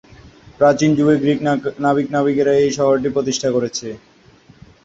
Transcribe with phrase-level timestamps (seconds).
[0.59, 1.39] প্রাচীন যুগে গ্রিক
[1.83, 3.69] নাবিক-বণিকেরা এই শহরটি প্রতিষ্ঠা করে।